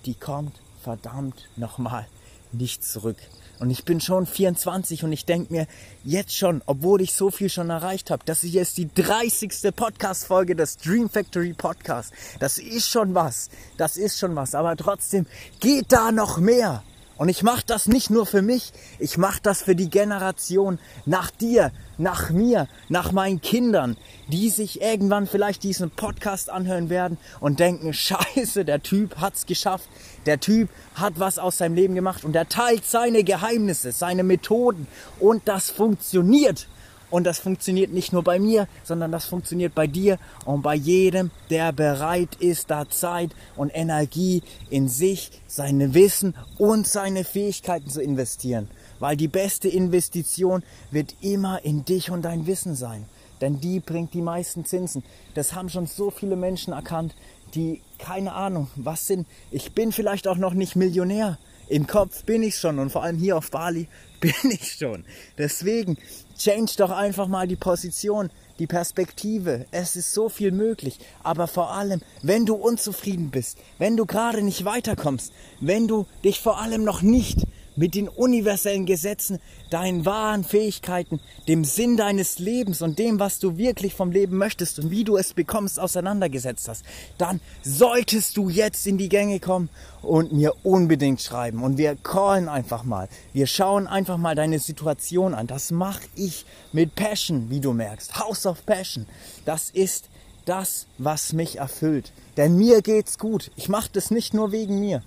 Die 0.04 0.14
kommt 0.14 0.60
verdammt 0.82 1.48
nochmal 1.56 2.06
nicht 2.54 2.84
zurück. 2.84 3.16
Und 3.58 3.70
ich 3.70 3.84
bin 3.84 4.00
schon 4.00 4.26
24 4.26 5.04
und 5.04 5.12
ich 5.12 5.24
denke 5.24 5.52
mir 5.52 5.66
jetzt 6.02 6.36
schon, 6.36 6.62
obwohl 6.66 7.00
ich 7.00 7.12
so 7.12 7.30
viel 7.30 7.48
schon 7.48 7.70
erreicht 7.70 8.10
habe, 8.10 8.24
das 8.24 8.40
hier 8.40 8.60
ist 8.60 8.76
die 8.76 8.92
30. 8.92 9.72
Podcast-Folge 9.76 10.56
des 10.56 10.78
Dream 10.78 11.08
Factory 11.08 11.52
Podcast. 11.52 12.12
Das 12.40 12.58
ist 12.58 12.88
schon 12.88 13.14
was. 13.14 13.50
Das 13.76 13.96
ist 13.96 14.18
schon 14.18 14.34
was. 14.34 14.56
Aber 14.56 14.76
trotzdem 14.76 15.26
geht 15.60 15.92
da 15.92 16.10
noch 16.10 16.38
mehr. 16.38 16.82
Und 17.22 17.28
ich 17.28 17.44
mache 17.44 17.62
das 17.64 17.86
nicht 17.86 18.10
nur 18.10 18.26
für 18.26 18.42
mich, 18.42 18.72
ich 18.98 19.16
mache 19.16 19.38
das 19.40 19.62
für 19.62 19.76
die 19.76 19.88
Generation 19.88 20.80
nach 21.06 21.30
dir, 21.30 21.70
nach 21.96 22.30
mir, 22.30 22.66
nach 22.88 23.12
meinen 23.12 23.40
Kindern, 23.40 23.96
die 24.26 24.50
sich 24.50 24.80
irgendwann 24.80 25.28
vielleicht 25.28 25.62
diesen 25.62 25.92
Podcast 25.92 26.50
anhören 26.50 26.90
werden 26.90 27.18
und 27.38 27.60
denken, 27.60 27.94
scheiße, 27.94 28.64
der 28.64 28.82
Typ 28.82 29.18
hat's 29.18 29.46
geschafft, 29.46 29.88
der 30.26 30.40
Typ 30.40 30.68
hat 30.96 31.12
was 31.20 31.38
aus 31.38 31.58
seinem 31.58 31.76
Leben 31.76 31.94
gemacht 31.94 32.24
und 32.24 32.34
er 32.34 32.48
teilt 32.48 32.84
seine 32.86 33.22
Geheimnisse, 33.22 33.92
seine 33.92 34.24
Methoden 34.24 34.88
und 35.20 35.46
das 35.46 35.70
funktioniert. 35.70 36.66
Und 37.12 37.24
das 37.24 37.40
funktioniert 37.40 37.92
nicht 37.92 38.14
nur 38.14 38.24
bei 38.24 38.38
mir, 38.38 38.66
sondern 38.84 39.12
das 39.12 39.26
funktioniert 39.26 39.74
bei 39.74 39.86
dir 39.86 40.18
und 40.46 40.62
bei 40.62 40.74
jedem, 40.74 41.30
der 41.50 41.70
bereit 41.70 42.36
ist, 42.36 42.70
da 42.70 42.88
Zeit 42.88 43.32
und 43.54 43.70
Energie 43.74 44.42
in 44.70 44.88
sich, 44.88 45.30
seine 45.46 45.92
Wissen 45.92 46.34
und 46.56 46.86
seine 46.86 47.24
Fähigkeiten 47.24 47.90
zu 47.90 48.00
investieren. 48.00 48.70
Weil 48.98 49.18
die 49.18 49.28
beste 49.28 49.68
Investition 49.68 50.62
wird 50.90 51.14
immer 51.20 51.62
in 51.66 51.84
dich 51.84 52.10
und 52.10 52.22
dein 52.22 52.46
Wissen 52.46 52.74
sein. 52.74 53.04
Denn 53.42 53.60
die 53.60 53.80
bringt 53.80 54.14
die 54.14 54.22
meisten 54.22 54.64
Zinsen. 54.64 55.04
Das 55.34 55.52
haben 55.52 55.68
schon 55.68 55.86
so 55.86 56.10
viele 56.10 56.36
Menschen 56.36 56.72
erkannt, 56.72 57.14
die 57.54 57.82
keine 57.98 58.32
Ahnung, 58.32 58.70
was 58.74 59.06
sind. 59.06 59.26
Ich 59.50 59.72
bin 59.72 59.92
vielleicht 59.92 60.26
auch 60.26 60.38
noch 60.38 60.54
nicht 60.54 60.76
Millionär. 60.76 61.36
Im 61.68 61.86
Kopf 61.86 62.24
bin 62.24 62.42
ich 62.42 62.58
schon 62.58 62.78
und 62.78 62.90
vor 62.90 63.02
allem 63.02 63.18
hier 63.18 63.36
auf 63.36 63.50
Bali 63.50 63.88
bin 64.20 64.32
ich 64.50 64.72
schon. 64.72 65.04
Deswegen 65.38 65.96
change 66.38 66.72
doch 66.76 66.90
einfach 66.90 67.28
mal 67.28 67.48
die 67.48 67.56
Position, 67.56 68.30
die 68.58 68.66
Perspektive. 68.66 69.66
Es 69.70 69.96
ist 69.96 70.12
so 70.12 70.28
viel 70.28 70.52
möglich. 70.52 70.98
Aber 71.22 71.46
vor 71.46 71.72
allem, 71.72 72.00
wenn 72.22 72.46
du 72.46 72.54
unzufrieden 72.54 73.30
bist, 73.30 73.58
wenn 73.78 73.96
du 73.96 74.06
gerade 74.06 74.42
nicht 74.42 74.64
weiterkommst, 74.64 75.32
wenn 75.60 75.88
du 75.88 76.06
dich 76.24 76.40
vor 76.40 76.60
allem 76.60 76.84
noch 76.84 77.02
nicht 77.02 77.46
mit 77.76 77.94
den 77.94 78.08
universellen 78.08 78.86
Gesetzen, 78.86 79.38
deinen 79.70 80.04
wahren 80.04 80.44
Fähigkeiten, 80.44 81.20
dem 81.48 81.64
Sinn 81.64 81.96
deines 81.96 82.38
Lebens 82.38 82.82
und 82.82 82.98
dem, 82.98 83.18
was 83.18 83.38
du 83.38 83.56
wirklich 83.56 83.94
vom 83.94 84.10
Leben 84.10 84.36
möchtest 84.36 84.78
und 84.78 84.90
wie 84.90 85.04
du 85.04 85.16
es 85.16 85.32
bekommst, 85.32 85.80
auseinandergesetzt 85.80 86.68
hast, 86.68 86.84
dann 87.18 87.40
solltest 87.62 88.36
du 88.36 88.48
jetzt 88.48 88.86
in 88.86 88.98
die 88.98 89.08
Gänge 89.08 89.40
kommen 89.40 89.70
und 90.02 90.32
mir 90.32 90.54
unbedingt 90.62 91.20
schreiben. 91.20 91.62
Und 91.62 91.78
wir 91.78 91.96
callen 91.96 92.48
einfach 92.48 92.84
mal. 92.84 93.08
Wir 93.32 93.46
schauen 93.46 93.86
einfach 93.86 94.18
mal 94.18 94.34
deine 94.34 94.58
Situation 94.58 95.34
an. 95.34 95.46
Das 95.46 95.70
mache 95.70 96.02
ich 96.14 96.44
mit 96.72 96.94
Passion, 96.94 97.50
wie 97.50 97.60
du 97.60 97.72
merkst. 97.72 98.18
House 98.18 98.46
of 98.46 98.66
Passion. 98.66 99.06
Das 99.44 99.70
ist 99.70 100.08
das, 100.44 100.86
was 100.98 101.32
mich 101.32 101.58
erfüllt. 101.58 102.12
Denn 102.36 102.56
mir 102.56 102.82
geht's 102.82 103.18
gut. 103.18 103.50
Ich 103.56 103.68
mache 103.68 103.90
das 103.92 104.10
nicht 104.10 104.34
nur 104.34 104.52
wegen 104.52 104.80
mir. 104.80 105.02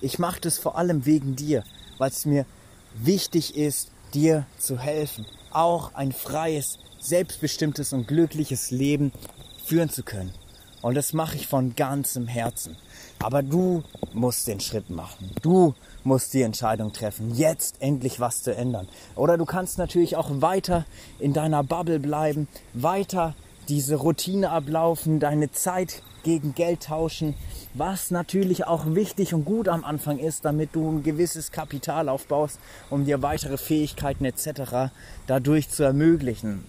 Ich 0.00 0.18
mache 0.18 0.40
das 0.40 0.58
vor 0.58 0.76
allem 0.76 1.06
wegen 1.06 1.36
dir 1.36 1.62
weil 2.00 2.10
es 2.10 2.24
mir 2.24 2.46
wichtig 2.94 3.56
ist, 3.56 3.92
dir 4.14 4.46
zu 4.58 4.78
helfen, 4.78 5.26
auch 5.52 5.94
ein 5.94 6.12
freies, 6.12 6.78
selbstbestimmtes 6.98 7.92
und 7.92 8.08
glückliches 8.08 8.70
Leben 8.70 9.12
führen 9.66 9.90
zu 9.90 10.02
können. 10.02 10.32
Und 10.80 10.94
das 10.94 11.12
mache 11.12 11.36
ich 11.36 11.46
von 11.46 11.76
ganzem 11.76 12.26
Herzen. 12.26 12.76
Aber 13.18 13.42
du 13.42 13.84
musst 14.14 14.46
den 14.46 14.60
Schritt 14.60 14.88
machen. 14.88 15.30
Du 15.42 15.74
musst 16.02 16.32
die 16.32 16.40
Entscheidung 16.40 16.94
treffen, 16.94 17.34
jetzt 17.34 17.76
endlich 17.80 18.18
was 18.18 18.42
zu 18.42 18.56
ändern. 18.56 18.88
Oder 19.14 19.36
du 19.36 19.44
kannst 19.44 19.76
natürlich 19.76 20.16
auch 20.16 20.30
weiter 20.40 20.86
in 21.18 21.34
deiner 21.34 21.62
Bubble 21.62 22.00
bleiben, 22.00 22.48
weiter 22.72 23.34
diese 23.70 23.94
Routine 23.94 24.50
ablaufen, 24.50 25.20
deine 25.20 25.52
Zeit 25.52 26.02
gegen 26.24 26.54
Geld 26.56 26.82
tauschen, 26.82 27.34
was 27.72 28.10
natürlich 28.10 28.66
auch 28.66 28.84
wichtig 28.96 29.32
und 29.32 29.44
gut 29.44 29.68
am 29.68 29.84
Anfang 29.84 30.18
ist, 30.18 30.44
damit 30.44 30.74
du 30.74 30.90
ein 30.90 31.02
gewisses 31.04 31.52
Kapital 31.52 32.08
aufbaust, 32.08 32.58
um 32.90 33.04
dir 33.04 33.22
weitere 33.22 33.56
Fähigkeiten 33.56 34.24
etc. 34.24 34.92
dadurch 35.28 35.70
zu 35.70 35.84
ermöglichen. 35.84 36.64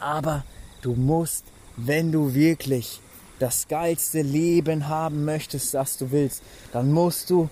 Aber 0.00 0.44
du 0.82 0.94
musst, 0.94 1.44
wenn 1.76 2.10
du 2.10 2.34
wirklich 2.34 3.00
das 3.38 3.68
geilste 3.68 4.22
Leben 4.22 4.88
haben 4.88 5.24
möchtest, 5.24 5.74
das 5.74 5.96
du 5.96 6.10
willst, 6.10 6.42
dann 6.72 6.90
musst 6.90 7.30
du 7.30 7.48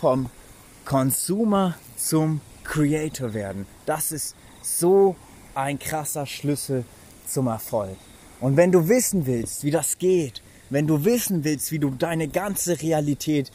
vom 0.00 0.30
Consumer 0.86 1.74
zum 1.98 2.40
Creator 2.64 3.34
werden. 3.34 3.66
Das 3.84 4.12
ist 4.12 4.34
so 4.62 5.14
ein 5.54 5.78
krasser 5.78 6.24
Schlüssel 6.24 6.84
zum 7.26 7.48
Erfolg. 7.48 7.96
Und 8.40 8.56
wenn 8.56 8.72
du 8.72 8.88
wissen 8.88 9.26
willst, 9.26 9.64
wie 9.64 9.70
das 9.70 9.98
geht, 9.98 10.42
wenn 10.70 10.86
du 10.86 11.04
wissen 11.04 11.44
willst, 11.44 11.72
wie 11.72 11.78
du 11.78 11.90
deine 11.90 12.28
ganze 12.28 12.80
Realität 12.80 13.50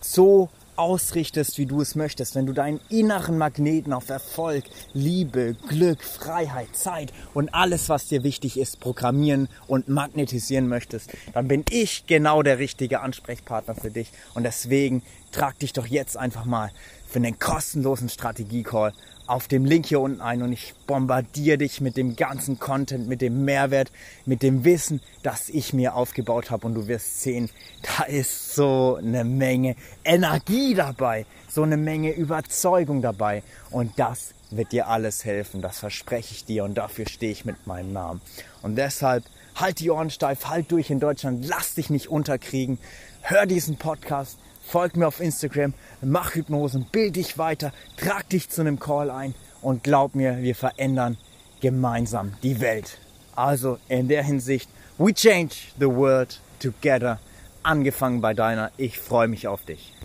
so 0.00 0.48
ausrichtest, 0.76 1.58
wie 1.58 1.66
du 1.66 1.80
es 1.80 1.94
möchtest, 1.94 2.34
wenn 2.34 2.46
du 2.46 2.52
deinen 2.52 2.80
inneren 2.88 3.38
Magneten 3.38 3.92
auf 3.92 4.08
Erfolg, 4.08 4.64
Liebe, 4.92 5.56
Glück, 5.68 6.02
Freiheit, 6.02 6.68
Zeit 6.74 7.12
und 7.34 7.54
alles, 7.54 7.88
was 7.88 8.08
dir 8.08 8.22
wichtig 8.22 8.58
ist, 8.58 8.80
programmieren 8.80 9.48
und 9.66 9.88
magnetisieren 9.88 10.68
möchtest, 10.68 11.10
dann 11.32 11.48
bin 11.48 11.64
ich 11.70 12.06
genau 12.06 12.42
der 12.42 12.58
richtige 12.58 13.00
Ansprechpartner 13.00 13.74
für 13.74 13.90
dich. 13.90 14.12
Und 14.34 14.44
deswegen 14.44 15.02
trag 15.32 15.58
dich 15.58 15.72
doch 15.72 15.86
jetzt 15.86 16.16
einfach 16.16 16.44
mal 16.44 16.70
für 17.06 17.16
einen 17.16 17.38
kostenlosen 17.38 18.08
Strategie-Call 18.08 18.92
auf 19.26 19.48
dem 19.48 19.64
Link 19.64 19.86
hier 19.86 20.00
unten 20.00 20.20
ein 20.20 20.42
und 20.42 20.52
ich 20.52 20.74
bombardiere 20.86 21.58
dich 21.58 21.80
mit 21.80 21.96
dem 21.96 22.16
ganzen 22.16 22.58
Content, 22.58 23.08
mit 23.08 23.20
dem 23.20 23.44
Mehrwert, 23.44 23.90
mit 24.24 24.42
dem 24.42 24.64
Wissen, 24.64 25.00
das 25.22 25.48
ich 25.48 25.72
mir 25.72 25.94
aufgebaut 25.94 26.50
habe. 26.50 26.66
Und 26.66 26.74
du 26.74 26.86
wirst 26.86 27.22
sehen, 27.22 27.50
da 27.82 28.04
ist 28.04 28.54
so 28.54 28.96
eine 28.96 29.24
Menge 29.24 29.76
Energie 30.04 30.74
dabei, 30.74 31.26
so 31.48 31.62
eine 31.62 31.76
Menge 31.76 32.12
Überzeugung 32.12 33.02
dabei. 33.02 33.42
Und 33.70 33.98
das 33.98 34.34
wird 34.50 34.72
dir 34.72 34.88
alles 34.88 35.24
helfen, 35.24 35.60
das 35.60 35.80
verspreche 35.80 36.32
ich 36.32 36.44
dir 36.44 36.64
und 36.64 36.74
dafür 36.74 37.08
stehe 37.08 37.32
ich 37.32 37.44
mit 37.44 37.66
meinem 37.66 37.92
Namen. 37.92 38.20
Und 38.62 38.76
deshalb 38.76 39.24
halt 39.56 39.80
die 39.80 39.90
Ohren 39.90 40.10
steif, 40.10 40.46
halt 40.46 40.70
durch 40.70 40.90
in 40.90 41.00
Deutschland, 41.00 41.44
lass 41.46 41.74
dich 41.74 41.90
nicht 41.90 42.08
unterkriegen, 42.08 42.78
hör 43.22 43.46
diesen 43.46 43.76
Podcast, 43.76 44.38
folg 44.66 44.96
mir 44.96 45.06
auf 45.06 45.20
Instagram, 45.20 45.74
mach 46.02 46.34
Hypnosen, 46.34 46.86
bild 46.90 47.16
dich 47.16 47.38
weiter, 47.38 47.72
trag 47.96 48.28
dich 48.28 48.50
zu 48.50 48.60
einem 48.60 48.78
Call 48.78 49.10
ein 49.10 49.34
und 49.62 49.82
glaub 49.82 50.14
mir, 50.14 50.38
wir 50.38 50.54
verändern 50.54 51.16
gemeinsam 51.60 52.34
die 52.42 52.60
Welt. 52.60 52.98
Also 53.34 53.78
in 53.88 54.08
der 54.08 54.22
Hinsicht, 54.22 54.68
we 54.98 55.12
change 55.12 55.54
the 55.78 55.86
world 55.86 56.40
together. 56.60 57.18
Angefangen 57.62 58.20
bei 58.20 58.32
deiner. 58.32 58.70
Ich 58.76 58.98
freue 58.98 59.28
mich 59.28 59.48
auf 59.48 59.64
dich. 59.64 59.96